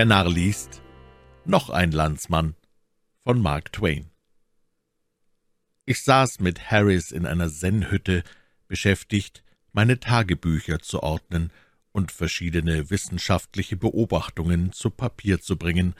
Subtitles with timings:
[0.00, 0.80] Der Narr liest
[1.44, 2.54] Noch ein Landsmann
[3.18, 4.08] von Mark Twain.
[5.84, 8.24] Ich saß mit Harris in einer Zen-Hütte,
[8.66, 11.52] beschäftigt, meine Tagebücher zu ordnen
[11.92, 15.94] und verschiedene wissenschaftliche Beobachtungen zu Papier zu bringen,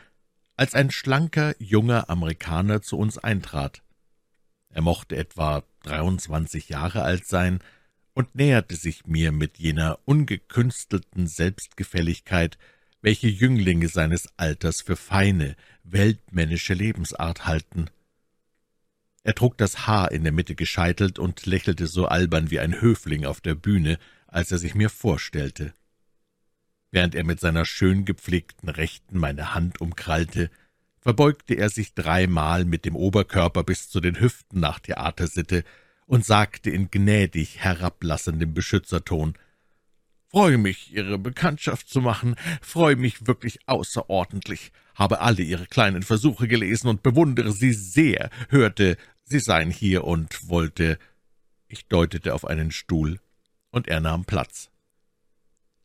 [0.56, 3.82] als ein schlanker, junger Amerikaner zu uns eintrat.
[4.70, 7.58] Er mochte etwa 23 Jahre alt sein
[8.14, 12.56] und näherte sich mir mit jener ungekünstelten Selbstgefälligkeit,
[13.02, 17.86] welche Jünglinge seines Alters für feine, weltmännische Lebensart halten.
[19.22, 23.24] Er trug das Haar in der Mitte gescheitelt und lächelte so albern wie ein Höfling
[23.26, 25.74] auf der Bühne, als er sich mir vorstellte.
[26.90, 30.50] Während er mit seiner schön gepflegten Rechten meine Hand umkrallte,
[31.00, 35.64] verbeugte er sich dreimal mit dem Oberkörper bis zu den Hüften nach Theatersitte
[36.06, 39.34] und sagte in gnädig herablassendem Beschützerton
[40.30, 46.46] »Freue mich, Ihre Bekanntschaft zu machen, freue mich wirklich außerordentlich, habe alle Ihre kleinen Versuche
[46.46, 50.98] gelesen und bewundere Sie sehr, hörte, Sie seien hier und wollte...«
[51.66, 53.18] Ich deutete auf einen Stuhl,
[53.70, 54.70] und er nahm Platz.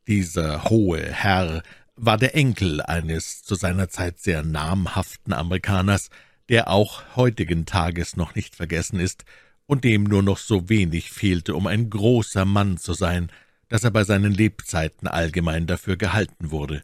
[0.06, 1.62] Dieser hohe Herr
[1.96, 6.10] war der Enkel eines zu seiner Zeit sehr namhaften Amerikaners,
[6.48, 9.24] der auch heutigen Tages noch nicht vergessen ist
[9.66, 13.32] und dem nur noch so wenig fehlte, um ein großer Mann zu sein,
[13.68, 16.82] dass er bei seinen Lebzeiten allgemein dafür gehalten wurde.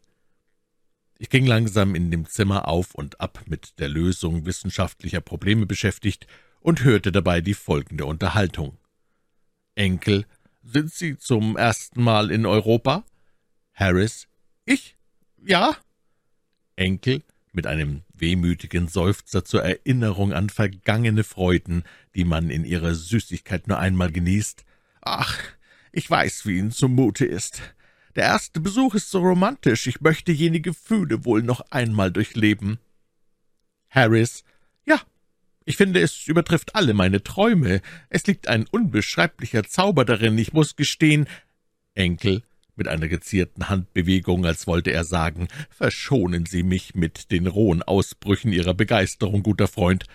[1.17, 6.27] Ich ging langsam in dem Zimmer auf und ab mit der Lösung wissenschaftlicher Probleme beschäftigt
[6.59, 8.77] und hörte dabei die folgende Unterhaltung.
[9.75, 10.25] Enkel,
[10.63, 13.03] sind Sie zum ersten Mal in Europa?
[13.73, 14.27] Harris.
[14.65, 14.95] Ich?
[15.45, 15.75] Ja.
[16.75, 21.83] Enkel mit einem wehmütigen Seufzer zur Erinnerung an vergangene Freuden,
[22.15, 24.63] die man in ihrer Süßigkeit nur einmal genießt.
[25.01, 25.37] Ach,
[25.93, 27.61] ich weiß, wie Ihnen zumute ist.
[28.15, 32.79] Der erste Besuch ist so romantisch, ich möchte jene Gefühle wohl noch einmal durchleben.
[33.89, 34.43] Harris.
[34.85, 34.99] Ja,
[35.65, 37.81] ich finde, es übertrifft alle meine Träume.
[38.09, 41.27] Es liegt ein unbeschreiblicher Zauber darin, ich muss gestehen.
[41.95, 42.43] Enkel
[42.75, 48.51] mit einer gezierten Handbewegung, als wollte er sagen, »Verschonen Sie mich mit den rohen Ausbrüchen
[48.51, 50.05] Ihrer Begeisterung, guter Freund.«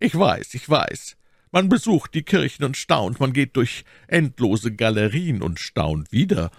[0.00, 1.16] »Ich weiß, ich weiß.
[1.54, 6.50] Man besucht die Kirchen und staunt, man geht durch endlose Galerien und staunt wieder.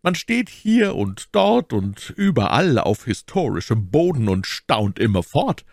[0.00, 5.66] Man steht hier und dort und überall auf historischem Boden und staunt immerfort.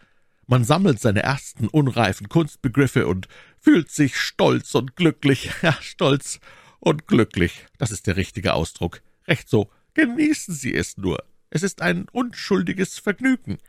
[0.48, 6.42] Man sammelt seine ersten unreifen Kunstbegriffe und fühlt sich stolz und glücklich, ja, stolz
[6.82, 9.02] und glücklich, das ist der richtige Ausdruck.
[9.30, 11.24] Recht so, genießen Sie es nur.
[11.50, 13.60] Es ist ein unschuldiges Vergnügen.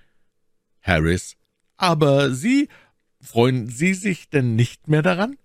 [0.83, 1.37] Harris,
[1.77, 2.69] aber Sie,
[3.21, 5.37] freuen Sie sich denn nicht mehr daran?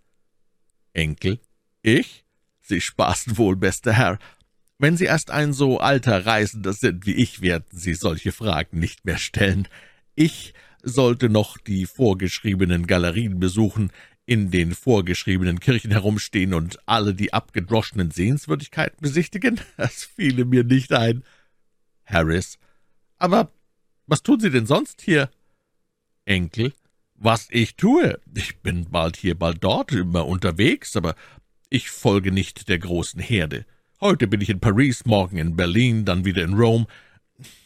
[0.93, 1.39] Enkel,
[1.81, 2.25] ich?
[2.61, 4.19] Sie spaßen wohl, bester Herr.
[4.77, 9.05] Wenn Sie erst ein so alter Reisender sind wie ich, werden Sie solche Fragen nicht
[9.05, 9.67] mehr stellen.
[10.15, 13.91] Ich sollte noch die vorgeschriebenen Galerien besuchen,
[14.25, 19.59] in den vorgeschriebenen Kirchen herumstehen und alle die abgedroschenen Sehenswürdigkeiten besichtigen?
[19.77, 21.23] Das fiele mir nicht ein.
[22.05, 22.57] Harris.
[23.17, 23.51] Aber
[24.07, 25.29] was tun Sie denn sonst hier?
[26.25, 26.73] Enkel.
[27.15, 28.19] Was ich tue?
[28.35, 31.15] Ich bin bald hier, bald dort, immer unterwegs, aber
[31.69, 33.65] ich folge nicht der großen Herde.
[34.01, 36.87] Heute bin ich in Paris, morgen in Berlin, dann wieder in Rom.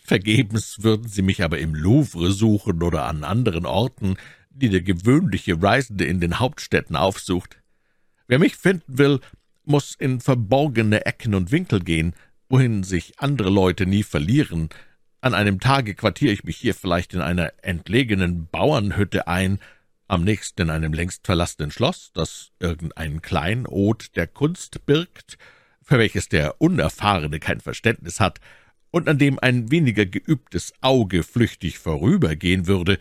[0.03, 4.18] Vergebens würden Sie mich aber im Louvre suchen oder an anderen Orten,
[4.50, 7.62] die der gewöhnliche Reisende in den Hauptstädten aufsucht.
[8.28, 9.19] Wer mich finden will,
[9.64, 12.14] muss in verborgene Ecken und Winkel gehen,
[12.50, 14.69] wohin sich andere Leute nie verlieren.
[15.19, 19.59] An einem Tage quartiere ich mich hier vielleicht in einer entlegenen Bauernhütte ein,
[20.07, 25.38] am nächsten in einem längst verlassenen Schloss, das irgendein Kleinod der Kunst birgt,
[25.81, 28.39] für welches der Unerfahrene kein Verständnis hat,
[28.91, 32.99] und an dem ein weniger geübtes Auge flüchtig vorübergehen würde.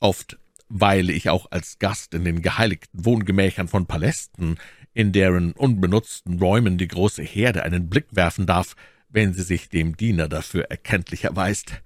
[0.00, 0.38] Oft
[0.68, 4.58] weile ich auch als Gast in den geheiligten Wohngemächern von Palästen,
[4.94, 8.74] in deren unbenutzten Räumen die große Herde einen Blick werfen darf,
[9.12, 11.80] wenn sie sich dem Diener dafür erkenntlich erweist.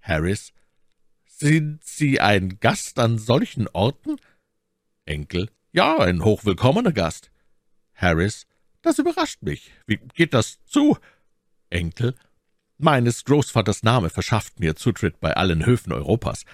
[0.00, 0.52] Harris,
[1.24, 4.16] sind Sie ein Gast an solchen Orten?
[5.04, 7.32] Enkel, ja, ein hochwillkommener Gast.
[7.94, 8.46] Harris,
[8.82, 9.72] das überrascht mich.
[9.86, 10.96] Wie geht das zu?
[11.70, 12.14] Enkel,
[12.78, 16.44] meines Großvaters Name verschafft mir Zutritt bei allen Höfen Europas.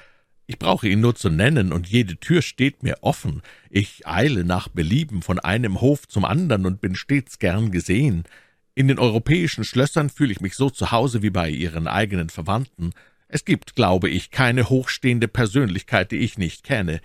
[0.46, 3.42] Ich brauche ihn nur zu nennen, und jede Tür steht mir offen.
[3.68, 8.24] Ich eile nach Belieben von einem Hof zum anderen und bin stets gern gesehen.
[8.80, 12.94] In den europäischen Schlössern fühle ich mich so zu Hause wie bei ihren eigenen Verwandten.
[13.28, 17.02] Es gibt, glaube ich, keine hochstehende Persönlichkeit, die ich nicht kenne.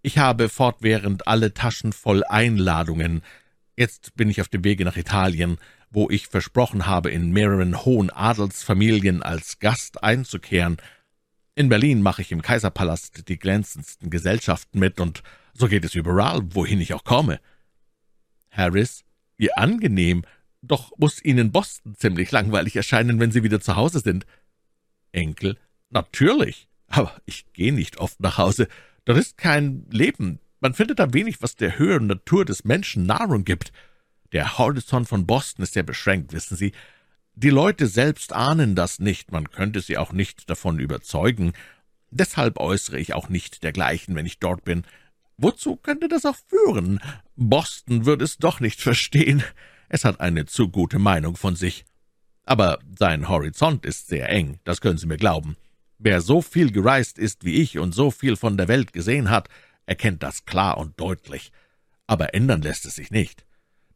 [0.00, 3.20] Ich habe fortwährend alle Taschen voll Einladungen.
[3.76, 5.58] Jetzt bin ich auf dem Wege nach Italien,
[5.90, 10.78] wo ich versprochen habe, in mehreren hohen Adelsfamilien als Gast einzukehren.
[11.54, 15.22] In Berlin mache ich im Kaiserpalast die glänzendsten Gesellschaften mit, und
[15.52, 17.38] so geht es überall, wohin ich auch komme.
[18.50, 19.04] Harris,
[19.36, 20.24] wie angenehm,
[20.62, 24.26] doch muss Ihnen Boston ziemlich langweilig erscheinen, wenn Sie wieder zu Hause sind.
[25.12, 25.56] Enkel,
[25.90, 28.68] natürlich, aber ich gehe nicht oft nach Hause.
[29.04, 30.40] Dort ist kein Leben.
[30.60, 33.72] Man findet da wenig, was der höheren Natur des Menschen Nahrung gibt.
[34.32, 36.72] Der Horizont von Boston ist sehr beschränkt, wissen Sie.
[37.34, 41.52] Die Leute selbst ahnen das nicht, man könnte sie auch nicht davon überzeugen.
[42.10, 44.82] Deshalb äußere ich auch nicht dergleichen, wenn ich dort bin.
[45.36, 46.98] Wozu könnte das auch führen?
[47.36, 49.44] Boston würde es doch nicht verstehen.
[49.88, 51.84] Es hat eine zu gute Meinung von sich.
[52.44, 55.56] Aber sein Horizont ist sehr eng, das können Sie mir glauben.
[55.98, 59.48] Wer so viel gereist ist wie ich und so viel von der Welt gesehen hat,
[59.84, 61.50] erkennt das klar und deutlich.
[62.06, 63.44] Aber ändern lässt es sich nicht.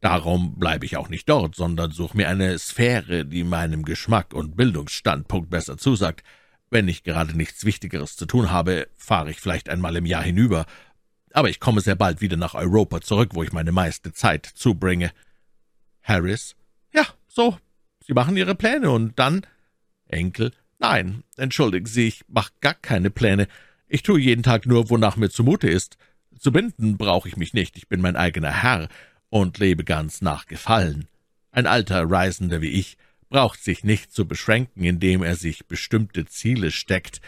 [0.01, 4.57] Darum bleibe ich auch nicht dort, sondern suche mir eine Sphäre, die meinem Geschmack und
[4.57, 6.23] Bildungsstandpunkt besser zusagt.
[6.69, 10.65] Wenn ich gerade nichts Wichtigeres zu tun habe, fahre ich vielleicht einmal im Jahr hinüber,
[11.33, 15.11] aber ich komme sehr bald wieder nach Europa zurück, wo ich meine meiste Zeit zubringe.
[16.03, 16.55] Harris.
[16.93, 17.57] Ja, so.
[18.05, 19.45] Sie machen Ihre Pläne und dann.
[20.07, 20.51] Enkel.
[20.79, 23.47] Nein, entschuldigen Sie, ich mache gar keine Pläne.
[23.87, 25.97] Ich tue jeden Tag nur, wonach mir zumute ist.
[26.37, 28.89] Zu binden brauche ich mich nicht, ich bin mein eigener Herr
[29.29, 31.07] und lebe ganz nach Gefallen.
[31.51, 32.97] Ein alter Reisender wie ich
[33.29, 37.21] braucht sich nicht zu beschränken, indem er sich bestimmte Ziele steckt.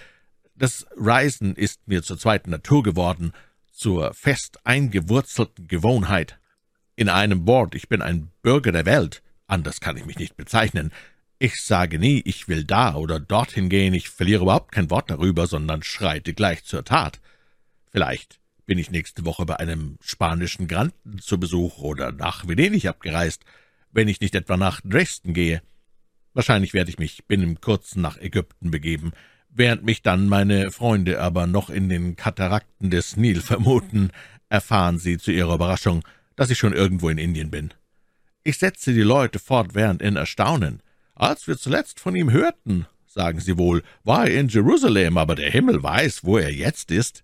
[0.55, 3.31] Das Reisen ist mir zur zweiten Natur geworden,
[3.71, 6.39] zur fest eingewurzelten Gewohnheit.
[6.95, 10.91] In einem Wort, ich bin ein Bürger der Welt, anders kann ich mich nicht bezeichnen.
[11.39, 15.47] Ich sage nie, ich will da oder dorthin gehen, ich verliere überhaupt kein Wort darüber,
[15.47, 17.19] sondern schreite gleich zur Tat.
[17.91, 23.43] Vielleicht bin ich nächste Woche bei einem spanischen Granden zu Besuch oder nach Venedig abgereist,
[23.91, 25.61] wenn ich nicht etwa nach Dresden gehe.
[26.33, 29.11] Wahrscheinlich werde ich mich binnen kurzem nach Ägypten begeben,
[29.49, 34.11] während mich dann meine Freunde aber noch in den Katarakten des Nil vermuten,
[34.47, 36.03] erfahren sie zu ihrer Überraschung,
[36.35, 37.73] dass ich schon irgendwo in Indien bin.
[38.43, 40.81] Ich setze die Leute fortwährend in Erstaunen.
[41.15, 45.49] Als wir zuletzt von ihm hörten, sagen sie wohl, war er in Jerusalem, aber der
[45.49, 47.23] Himmel weiß, wo er jetzt ist.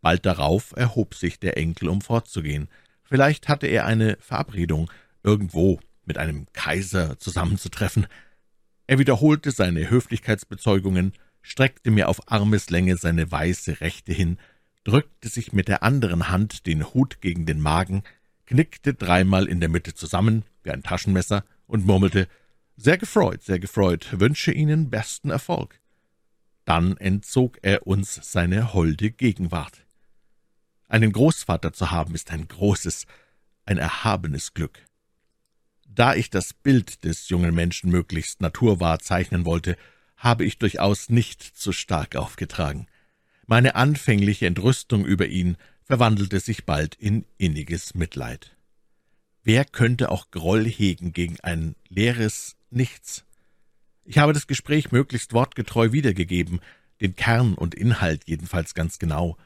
[0.00, 2.68] Bald darauf erhob sich der Enkel, um fortzugehen.
[3.04, 4.90] Vielleicht hatte er eine Verabredung,
[5.22, 8.06] irgendwo mit einem Kaiser zusammenzutreffen.
[8.86, 14.38] Er wiederholte seine Höflichkeitsbezeugungen, streckte mir auf Armeslänge seine weiße Rechte hin,
[14.84, 18.02] drückte sich mit der anderen Hand den Hut gegen den Magen,
[18.46, 22.28] knickte dreimal in der Mitte zusammen, wie ein Taschenmesser, und murmelte,
[22.76, 25.78] »Sehr gefreut, sehr gefreut, wünsche Ihnen besten Erfolg.«
[26.64, 29.84] Dann entzog er uns seine holde Gegenwart.
[30.88, 33.06] Einen Großvater zu haben, ist ein großes,
[33.64, 34.78] ein erhabenes Glück.
[35.88, 39.76] Da ich das Bild des jungen Menschen möglichst naturwahr zeichnen wollte,
[40.16, 42.86] habe ich durchaus nicht zu stark aufgetragen.
[43.46, 48.56] Meine anfängliche Entrüstung über ihn verwandelte sich bald in inniges Mitleid.
[49.42, 53.24] Wer könnte auch Groll hegen gegen ein leeres Nichts?
[54.04, 56.60] Ich habe das Gespräch möglichst wortgetreu wiedergegeben,
[57.00, 59.36] den Kern und Inhalt jedenfalls ganz genau.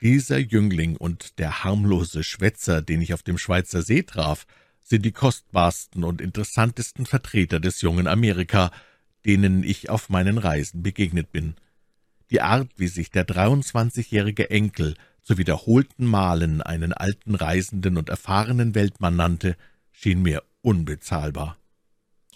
[0.00, 4.46] Dieser Jüngling und der harmlose Schwätzer, den ich auf dem Schweizer See traf,
[4.80, 8.70] sind die kostbarsten und interessantesten Vertreter des jungen Amerika,
[9.24, 11.56] denen ich auf meinen Reisen begegnet bin.
[12.30, 18.74] Die Art, wie sich der 23-jährige Enkel zu wiederholten Malen einen alten Reisenden und erfahrenen
[18.74, 19.56] Weltmann nannte,
[19.92, 21.58] schien mir unbezahlbar.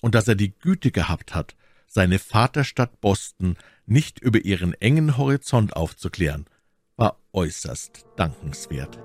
[0.01, 1.57] Und dass er die Güte gehabt hat,
[1.87, 3.57] seine Vaterstadt Boston
[3.87, 6.47] nicht über ihren engen Horizont aufzuklären,
[6.97, 8.99] war äußerst dankenswert.